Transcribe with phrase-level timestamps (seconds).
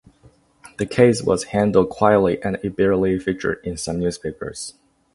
[0.77, 4.73] The case was handled quietly and it barely featured in some newspapers.